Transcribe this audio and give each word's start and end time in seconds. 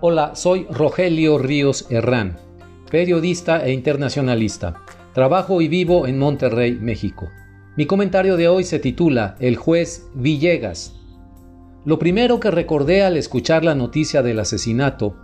Hola, 0.00 0.36
soy 0.36 0.64
Rogelio 0.70 1.38
Ríos 1.38 1.86
Herrán, 1.90 2.36
periodista 2.88 3.66
e 3.66 3.72
internacionalista. 3.72 4.84
Trabajo 5.12 5.60
y 5.60 5.66
vivo 5.66 6.06
en 6.06 6.20
Monterrey, 6.20 6.78
México. 6.80 7.28
Mi 7.76 7.84
comentario 7.84 8.36
de 8.36 8.46
hoy 8.46 8.62
se 8.62 8.78
titula 8.78 9.34
El 9.40 9.56
juez 9.56 10.06
Villegas. 10.14 10.94
Lo 11.84 11.98
primero 11.98 12.38
que 12.38 12.52
recordé 12.52 13.02
al 13.02 13.16
escuchar 13.16 13.64
la 13.64 13.74
noticia 13.74 14.22
del 14.22 14.38
asesinato 14.38 15.16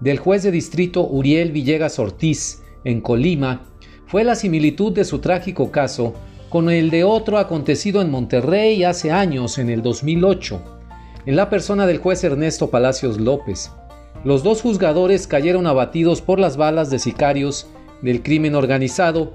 del 0.00 0.18
juez 0.18 0.42
de 0.42 0.50
distrito 0.50 1.06
Uriel 1.06 1.52
Villegas 1.52 2.00
Ortiz 2.00 2.64
en 2.82 3.02
Colima 3.02 3.62
fue 4.08 4.24
la 4.24 4.34
similitud 4.34 4.92
de 4.92 5.04
su 5.04 5.20
trágico 5.20 5.70
caso 5.70 6.14
con 6.48 6.68
el 6.68 6.90
de 6.90 7.04
otro 7.04 7.38
acontecido 7.38 8.02
en 8.02 8.10
Monterrey 8.10 8.82
hace 8.82 9.12
años, 9.12 9.56
en 9.58 9.70
el 9.70 9.82
2008, 9.82 10.60
en 11.26 11.36
la 11.36 11.48
persona 11.48 11.86
del 11.86 11.98
juez 11.98 12.24
Ernesto 12.24 12.70
Palacios 12.70 13.20
López, 13.20 13.70
los 14.26 14.42
dos 14.42 14.60
juzgadores 14.60 15.28
cayeron 15.28 15.68
abatidos 15.68 16.20
por 16.20 16.40
las 16.40 16.56
balas 16.56 16.90
de 16.90 16.98
sicarios 16.98 17.68
del 18.02 18.24
crimen 18.24 18.56
organizado 18.56 19.34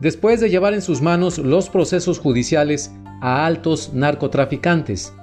después 0.00 0.40
de 0.40 0.50
llevar 0.50 0.74
en 0.74 0.82
sus 0.82 1.00
manos 1.00 1.38
los 1.38 1.68
procesos 1.68 2.18
judiciales 2.18 2.90
a 3.20 3.46
altos 3.46 3.92
narcotraficantes. 3.94 5.14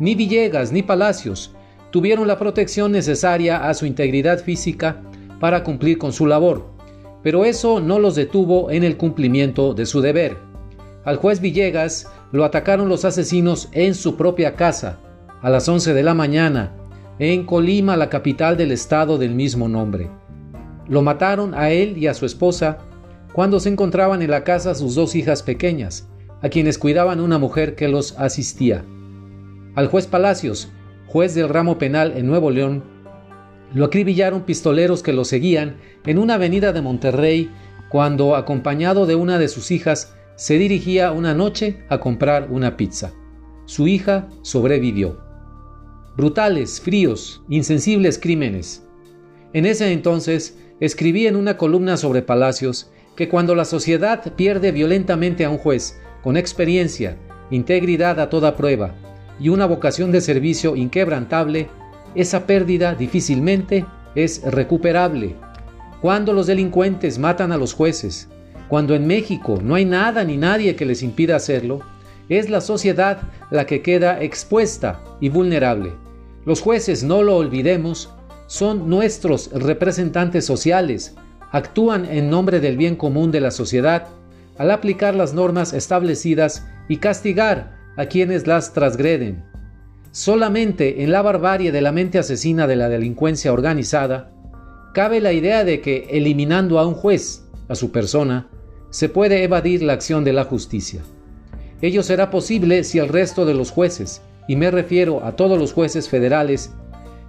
Ni 0.00 0.16
Villegas 0.16 0.72
ni 0.72 0.82
Palacios 0.82 1.54
tuvieron 1.92 2.26
la 2.26 2.40
protección 2.40 2.90
necesaria 2.90 3.68
a 3.68 3.72
su 3.72 3.86
integridad 3.86 4.40
física 4.40 5.00
para 5.38 5.62
cumplir 5.62 5.96
con 5.96 6.12
su 6.12 6.26
labor, 6.26 6.66
pero 7.22 7.44
eso 7.44 7.78
no 7.78 8.00
los 8.00 8.16
detuvo 8.16 8.72
en 8.72 8.82
el 8.82 8.96
cumplimiento 8.96 9.74
de 9.74 9.86
su 9.86 10.00
deber. 10.00 10.38
Al 11.04 11.18
juez 11.18 11.40
Villegas 11.40 12.08
lo 12.32 12.44
atacaron 12.44 12.88
los 12.88 13.04
asesinos 13.04 13.68
en 13.70 13.94
su 13.94 14.16
propia 14.16 14.56
casa, 14.56 14.98
a 15.40 15.50
las 15.50 15.68
11 15.68 15.94
de 15.94 16.02
la 16.02 16.14
mañana, 16.14 16.72
en 17.18 17.46
Colima, 17.46 17.96
la 17.96 18.10
capital 18.10 18.56
del 18.56 18.72
estado 18.72 19.16
del 19.16 19.34
mismo 19.34 19.68
nombre. 19.68 20.10
Lo 20.86 21.00
mataron 21.00 21.54
a 21.54 21.70
él 21.70 21.96
y 21.96 22.08
a 22.08 22.14
su 22.14 22.26
esposa 22.26 22.78
cuando 23.32 23.58
se 23.58 23.70
encontraban 23.70 24.20
en 24.22 24.30
la 24.30 24.44
casa 24.44 24.74
sus 24.74 24.94
dos 24.94 25.14
hijas 25.14 25.42
pequeñas, 25.42 26.08
a 26.42 26.48
quienes 26.50 26.78
cuidaban 26.78 27.20
una 27.20 27.38
mujer 27.38 27.74
que 27.74 27.88
los 27.88 28.18
asistía. 28.18 28.84
Al 29.74 29.88
juez 29.88 30.06
Palacios, 30.06 30.70
juez 31.06 31.34
del 31.34 31.48
ramo 31.48 31.78
penal 31.78 32.12
en 32.16 32.26
Nuevo 32.26 32.50
León, 32.50 32.84
lo 33.74 33.86
acribillaron 33.86 34.42
pistoleros 34.42 35.02
que 35.02 35.12
lo 35.12 35.24
seguían 35.24 35.76
en 36.04 36.18
una 36.18 36.34
avenida 36.34 36.72
de 36.72 36.82
Monterrey 36.82 37.50
cuando, 37.88 38.36
acompañado 38.36 39.06
de 39.06 39.14
una 39.14 39.38
de 39.38 39.48
sus 39.48 39.70
hijas, 39.70 40.14
se 40.36 40.58
dirigía 40.58 41.12
una 41.12 41.34
noche 41.34 41.84
a 41.88 41.98
comprar 41.98 42.48
una 42.50 42.76
pizza. 42.76 43.12
Su 43.64 43.88
hija 43.88 44.28
sobrevivió 44.42 45.25
brutales, 46.16 46.80
fríos, 46.80 47.42
insensibles 47.48 48.18
crímenes. 48.18 48.82
En 49.52 49.66
ese 49.66 49.92
entonces 49.92 50.58
escribí 50.80 51.26
en 51.26 51.36
una 51.36 51.58
columna 51.58 51.96
sobre 51.96 52.22
Palacios 52.22 52.90
que 53.16 53.28
cuando 53.28 53.54
la 53.54 53.64
sociedad 53.64 54.32
pierde 54.34 54.72
violentamente 54.72 55.44
a 55.44 55.50
un 55.50 55.58
juez 55.58 55.98
con 56.22 56.36
experiencia, 56.36 57.18
integridad 57.50 58.18
a 58.18 58.30
toda 58.30 58.56
prueba 58.56 58.94
y 59.38 59.50
una 59.50 59.66
vocación 59.66 60.10
de 60.10 60.22
servicio 60.22 60.74
inquebrantable, 60.74 61.68
esa 62.14 62.46
pérdida 62.46 62.94
difícilmente 62.94 63.84
es 64.14 64.42
recuperable. 64.42 65.36
Cuando 66.00 66.32
los 66.32 66.46
delincuentes 66.46 67.18
matan 67.18 67.52
a 67.52 67.58
los 67.58 67.74
jueces, 67.74 68.28
cuando 68.68 68.94
en 68.94 69.06
México 69.06 69.58
no 69.62 69.74
hay 69.74 69.84
nada 69.84 70.24
ni 70.24 70.38
nadie 70.38 70.76
que 70.76 70.86
les 70.86 71.02
impida 71.02 71.36
hacerlo, 71.36 71.80
es 72.28 72.48
la 72.48 72.60
sociedad 72.60 73.20
la 73.50 73.66
que 73.66 73.82
queda 73.82 74.22
expuesta 74.22 75.00
y 75.20 75.28
vulnerable. 75.28 76.05
Los 76.46 76.60
jueces, 76.60 77.02
no 77.02 77.24
lo 77.24 77.36
olvidemos, 77.36 78.08
son 78.46 78.88
nuestros 78.88 79.50
representantes 79.52 80.46
sociales, 80.46 81.16
actúan 81.50 82.04
en 82.04 82.30
nombre 82.30 82.60
del 82.60 82.76
bien 82.76 82.94
común 82.94 83.32
de 83.32 83.40
la 83.40 83.50
sociedad 83.50 84.06
al 84.56 84.70
aplicar 84.70 85.16
las 85.16 85.34
normas 85.34 85.72
establecidas 85.72 86.64
y 86.88 86.98
castigar 86.98 87.76
a 87.96 88.06
quienes 88.06 88.46
las 88.46 88.72
transgreden. 88.72 89.44
Solamente 90.12 91.02
en 91.02 91.10
la 91.10 91.20
barbarie 91.20 91.72
de 91.72 91.80
la 91.80 91.90
mente 91.90 92.20
asesina 92.20 92.68
de 92.68 92.76
la 92.76 92.88
delincuencia 92.88 93.52
organizada, 93.52 94.30
cabe 94.94 95.20
la 95.20 95.32
idea 95.32 95.64
de 95.64 95.80
que 95.80 96.06
eliminando 96.10 96.78
a 96.78 96.86
un 96.86 96.94
juez, 96.94 97.42
a 97.68 97.74
su 97.74 97.90
persona, 97.90 98.48
se 98.90 99.08
puede 99.08 99.42
evadir 99.42 99.82
la 99.82 99.94
acción 99.94 100.22
de 100.22 100.32
la 100.32 100.44
justicia. 100.44 101.02
Ello 101.82 102.04
será 102.04 102.30
posible 102.30 102.84
si 102.84 103.00
el 103.00 103.08
resto 103.08 103.44
de 103.44 103.54
los 103.54 103.72
jueces, 103.72 104.22
y 104.48 104.56
me 104.56 104.70
refiero 104.70 105.24
a 105.24 105.36
todos 105.36 105.58
los 105.58 105.72
jueces 105.72 106.08
federales 106.08 106.72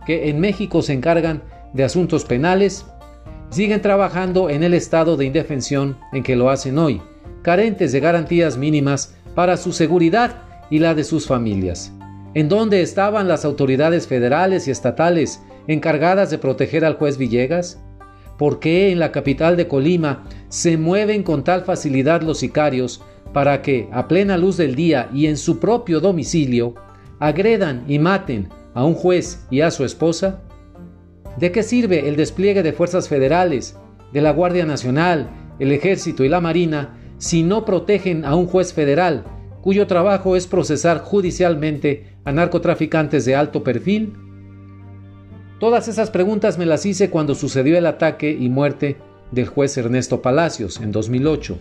que 0.05 0.29
en 0.29 0.39
México 0.39 0.81
se 0.81 0.93
encargan 0.93 1.43
de 1.73 1.83
asuntos 1.83 2.25
penales, 2.25 2.85
siguen 3.49 3.81
trabajando 3.81 4.49
en 4.49 4.63
el 4.63 4.73
estado 4.73 5.17
de 5.17 5.25
indefensión 5.25 5.97
en 6.13 6.23
que 6.23 6.35
lo 6.35 6.49
hacen 6.49 6.77
hoy, 6.77 7.01
carentes 7.41 7.91
de 7.91 7.99
garantías 7.99 8.57
mínimas 8.57 9.15
para 9.35 9.57
su 9.57 9.71
seguridad 9.71 10.43
y 10.69 10.79
la 10.79 10.95
de 10.95 11.03
sus 11.03 11.27
familias. 11.27 11.93
¿En 12.33 12.49
dónde 12.49 12.81
estaban 12.81 13.27
las 13.27 13.45
autoridades 13.45 14.07
federales 14.07 14.67
y 14.67 14.71
estatales 14.71 15.41
encargadas 15.67 16.29
de 16.29 16.37
proteger 16.37 16.85
al 16.85 16.95
juez 16.95 17.17
Villegas? 17.17 17.81
¿Por 18.37 18.59
qué 18.59 18.91
en 18.91 18.99
la 18.99 19.11
capital 19.11 19.57
de 19.57 19.67
Colima 19.67 20.25
se 20.49 20.77
mueven 20.77 21.23
con 21.23 21.43
tal 21.43 21.63
facilidad 21.63 22.21
los 22.21 22.39
sicarios 22.39 23.01
para 23.33 23.61
que, 23.61 23.89
a 23.91 24.07
plena 24.07 24.37
luz 24.37 24.57
del 24.57 24.75
día 24.75 25.09
y 25.13 25.25
en 25.25 25.37
su 25.37 25.59
propio 25.59 25.99
domicilio, 25.99 26.75
agredan 27.19 27.83
y 27.87 27.99
maten 27.99 28.49
a 28.73 28.85
un 28.85 28.93
juez 28.93 29.45
y 29.49 29.61
a 29.61 29.71
su 29.71 29.83
esposa? 29.83 30.41
¿De 31.37 31.51
qué 31.51 31.63
sirve 31.63 32.07
el 32.07 32.15
despliegue 32.15 32.63
de 32.63 32.73
fuerzas 32.73 33.07
federales, 33.09 33.77
de 34.13 34.21
la 34.21 34.31
Guardia 34.31 34.65
Nacional, 34.65 35.29
el 35.59 35.71
Ejército 35.71 36.23
y 36.23 36.29
la 36.29 36.41
Marina 36.41 36.97
si 37.17 37.43
no 37.43 37.65
protegen 37.65 38.25
a 38.25 38.35
un 38.35 38.47
juez 38.47 38.73
federal 38.73 39.23
cuyo 39.61 39.87
trabajo 39.87 40.35
es 40.35 40.47
procesar 40.47 40.99
judicialmente 40.99 42.15
a 42.23 42.31
narcotraficantes 42.31 43.25
de 43.25 43.35
alto 43.35 43.63
perfil? 43.63 44.13
Todas 45.59 45.87
esas 45.87 46.11
preguntas 46.11 46.57
me 46.57 46.67
las 46.67 46.85
hice 46.85 47.09
cuando 47.09 47.33
sucedió 47.35 47.77
el 47.77 47.87
ataque 47.87 48.31
y 48.31 48.49
muerte 48.49 48.97
del 49.31 49.47
juez 49.47 49.75
Ernesto 49.77 50.21
Palacios 50.21 50.79
en 50.79 50.91
2008. 50.91 51.57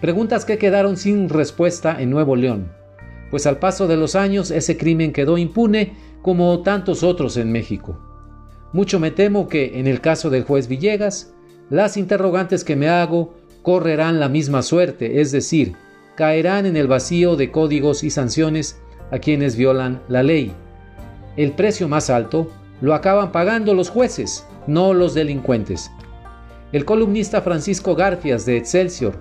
Preguntas 0.00 0.44
que 0.44 0.58
quedaron 0.58 0.96
sin 0.96 1.28
respuesta 1.28 2.00
en 2.00 2.10
Nuevo 2.10 2.34
León 2.34 2.79
pues 3.30 3.46
al 3.46 3.58
paso 3.58 3.86
de 3.86 3.96
los 3.96 4.16
años 4.16 4.50
ese 4.50 4.76
crimen 4.76 5.12
quedó 5.12 5.38
impune 5.38 5.94
como 6.22 6.62
tantos 6.62 7.02
otros 7.02 7.36
en 7.36 7.52
México. 7.52 7.98
Mucho 8.72 9.00
me 9.00 9.10
temo 9.10 9.48
que, 9.48 9.78
en 9.78 9.86
el 9.86 10.00
caso 10.00 10.30
del 10.30 10.44
juez 10.44 10.68
Villegas, 10.68 11.32
las 11.70 11.96
interrogantes 11.96 12.64
que 12.64 12.76
me 12.76 12.88
hago 12.88 13.34
correrán 13.62 14.20
la 14.20 14.28
misma 14.28 14.62
suerte, 14.62 15.20
es 15.20 15.32
decir, 15.32 15.74
caerán 16.16 16.66
en 16.66 16.76
el 16.76 16.86
vacío 16.86 17.36
de 17.36 17.50
códigos 17.50 18.04
y 18.04 18.10
sanciones 18.10 18.80
a 19.10 19.18
quienes 19.18 19.56
violan 19.56 20.02
la 20.08 20.22
ley. 20.22 20.52
El 21.36 21.52
precio 21.52 21.88
más 21.88 22.10
alto 22.10 22.50
lo 22.80 22.94
acaban 22.94 23.32
pagando 23.32 23.74
los 23.74 23.90
jueces, 23.90 24.46
no 24.66 24.94
los 24.94 25.14
delincuentes. 25.14 25.90
El 26.72 26.84
columnista 26.84 27.42
Francisco 27.42 27.94
Garfias 27.96 28.46
de 28.46 28.56
Excelsior 28.56 29.18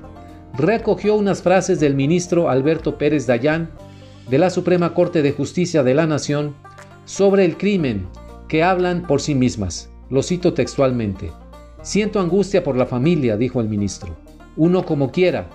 recogió 0.58 1.16
unas 1.16 1.42
frases 1.42 1.80
del 1.80 1.96
ministro 1.96 2.50
Alberto 2.50 2.98
Pérez 2.98 3.26
Dayán 3.26 3.72
de 4.30 4.38
la 4.38 4.50
Suprema 4.50 4.94
Corte 4.94 5.22
de 5.22 5.32
Justicia 5.32 5.82
de 5.84 5.96
la 5.96 6.06
Nación 6.06 6.54
sobre 7.06 7.46
el 7.46 7.58
crimen 7.58 8.08
que 8.48 8.64
hablan 8.64 9.08
por 9.08 9.22
sí 9.22 9.34
mismas. 9.34 9.90
Lo 10.10 10.22
cito 10.22 10.54
textualmente. 10.54 11.32
Siento 11.82 12.20
angustia 12.20 12.64
por 12.64 12.76
la 12.76 12.86
familia, 12.86 13.38
dijo 13.38 13.62
el 13.62 13.70
ministro. 13.70 14.16
Uno 14.56 14.86
como 14.86 15.12
quiera. 15.12 15.50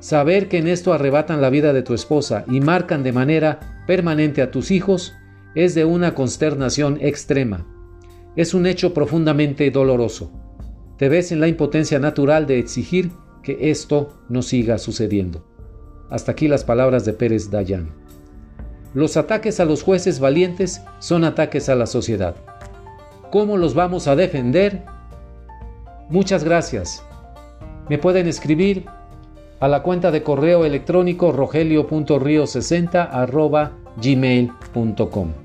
Saber 0.00 0.48
que 0.48 0.58
en 0.58 0.66
esto 0.66 0.92
arrebatan 0.92 1.40
la 1.40 1.48
vida 1.48 1.72
de 1.72 1.82
tu 1.82 1.94
esposa 1.94 2.44
y 2.48 2.60
marcan 2.60 3.02
de 3.02 3.12
manera 3.12 3.84
permanente 3.86 4.42
a 4.42 4.50
tus 4.50 4.70
hijos 4.70 5.14
es 5.54 5.74
de 5.74 5.84
una 5.84 6.14
consternación 6.14 6.98
extrema. 7.00 7.66
Es 8.36 8.52
un 8.52 8.66
hecho 8.66 8.92
profundamente 8.92 9.70
doloroso. 9.70 10.32
Te 10.98 11.08
ves 11.08 11.32
en 11.32 11.40
la 11.40 11.48
impotencia 11.48 11.98
natural 11.98 12.46
de 12.46 12.58
exigir 12.58 13.10
que 13.42 13.70
esto 13.70 14.22
no 14.28 14.42
siga 14.42 14.78
sucediendo. 14.78 15.46
Hasta 16.10 16.32
aquí 16.32 16.48
las 16.48 16.64
palabras 16.64 17.04
de 17.04 17.12
Pérez 17.12 17.50
Dayan. 17.50 18.01
Los 18.94 19.16
ataques 19.16 19.58
a 19.60 19.64
los 19.64 19.82
jueces 19.82 20.20
valientes 20.20 20.82
son 20.98 21.24
ataques 21.24 21.68
a 21.68 21.74
la 21.74 21.86
sociedad. 21.86 22.36
¿Cómo 23.30 23.56
los 23.56 23.74
vamos 23.74 24.06
a 24.08 24.16
defender? 24.16 24.82
Muchas 26.10 26.44
gracias. 26.44 27.02
Me 27.88 27.98
pueden 27.98 28.28
escribir 28.28 28.86
a 29.60 29.68
la 29.68 29.82
cuenta 29.82 30.10
de 30.10 30.22
correo 30.22 30.64
electrónico 30.64 31.32
rogelio.rio60 31.32 33.68
gmail.com. 33.96 35.41